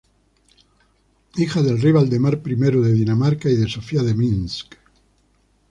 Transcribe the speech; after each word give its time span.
Hija 1.37 1.61
del 1.61 1.79
rey 1.79 1.91
Valdemar 1.91 2.41
I 2.43 2.55
de 2.55 2.91
Dinamarca 2.91 3.51
y 3.51 3.55
de 3.55 3.69
Sofía 3.69 4.01
de 4.01 4.15
Minsk. 4.15 4.73